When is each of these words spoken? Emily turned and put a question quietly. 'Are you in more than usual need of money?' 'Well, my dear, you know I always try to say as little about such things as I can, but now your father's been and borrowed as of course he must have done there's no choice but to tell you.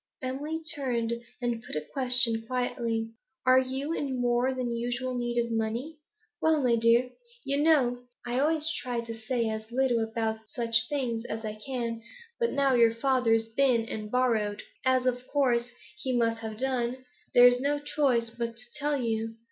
Emily 0.23 0.63
turned 0.73 1.13
and 1.43 1.61
put 1.61 1.75
a 1.75 1.85
question 1.93 2.41
quietly. 2.47 3.11
'Are 3.45 3.59
you 3.59 3.93
in 3.93 4.19
more 4.19 4.51
than 4.51 4.73
usual 4.75 5.13
need 5.13 5.37
of 5.37 5.51
money?' 5.51 5.99
'Well, 6.41 6.63
my 6.63 6.75
dear, 6.75 7.11
you 7.45 7.57
know 7.61 8.05
I 8.25 8.39
always 8.39 8.67
try 8.67 9.01
to 9.01 9.15
say 9.15 9.47
as 9.47 9.71
little 9.71 9.99
about 10.03 10.49
such 10.49 10.89
things 10.89 11.23
as 11.25 11.45
I 11.45 11.53
can, 11.53 12.01
but 12.39 12.51
now 12.51 12.73
your 12.73 12.95
father's 12.95 13.47
been 13.49 13.85
and 13.85 14.09
borrowed 14.09 14.63
as 14.83 15.05
of 15.05 15.27
course 15.27 15.69
he 15.99 16.17
must 16.17 16.39
have 16.39 16.57
done 16.57 17.05
there's 17.35 17.61
no 17.61 17.77
choice 17.77 18.31
but 18.31 18.57
to 18.57 18.63
tell 18.73 18.99
you. 18.99 19.35